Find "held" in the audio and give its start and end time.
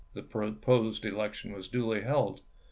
2.01-2.41